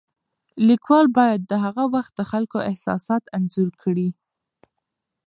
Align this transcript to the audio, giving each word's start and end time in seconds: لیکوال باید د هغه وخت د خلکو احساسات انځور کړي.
لیکوال 0.67 1.05
باید 1.17 1.41
د 1.45 1.53
هغه 1.65 1.83
وخت 1.93 2.11
د 2.15 2.21
خلکو 2.31 2.57
احساسات 2.69 3.23
انځور 3.37 3.71
کړي. 3.83 4.09